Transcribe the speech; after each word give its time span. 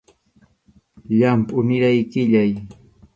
Llampʼu 1.17 1.57
niraq 1.67 1.97
qʼillay. 2.11 2.51